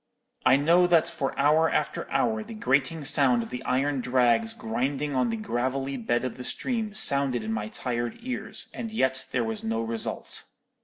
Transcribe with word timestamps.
I 0.47 0.55
know 0.55 0.87
that 0.87 1.07
for 1.07 1.37
hour 1.37 1.69
after 1.69 2.09
hour 2.11 2.43
the 2.43 2.55
grating 2.55 3.03
sound 3.03 3.43
of 3.43 3.51
the 3.51 3.63
iron 3.65 4.01
drags 4.01 4.51
grinding 4.51 5.13
on 5.13 5.29
the 5.29 5.37
gravelly 5.37 5.95
bed 5.95 6.23
of 6.25 6.37
the 6.37 6.43
stream 6.43 6.95
sounded 6.95 7.43
in 7.43 7.53
my 7.53 7.67
tired 7.67 8.17
ears, 8.19 8.69
and 8.73 8.89
yet 8.89 9.27
there 9.31 9.43
was 9.43 9.63
no 9.63 9.79
result. 9.79 10.45